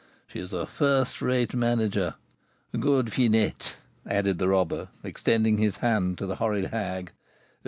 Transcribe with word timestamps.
She 0.25 0.39
is 0.39 0.51
a 0.51 0.65
first 0.65 1.21
rate 1.21 1.53
manager. 1.53 2.15
Good 2.79 3.13
Finette!" 3.13 3.75
added 4.03 4.39
the 4.39 4.47
robber, 4.47 4.87
extending 5.03 5.59
his 5.59 5.75
hand 5.77 6.17
to 6.17 6.25
the 6.25 6.37
horrid 6.37 6.69
hag. 6.71 7.11